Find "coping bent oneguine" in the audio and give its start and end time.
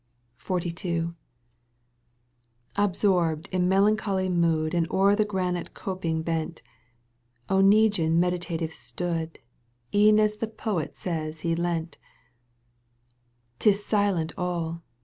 5.75-8.17